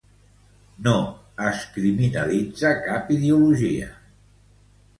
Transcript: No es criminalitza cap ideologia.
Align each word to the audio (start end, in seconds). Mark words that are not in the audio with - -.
No 0.87 0.93
es 1.49 1.59
criminalitza 1.75 2.73
cap 2.89 3.15
ideologia. 3.19 3.95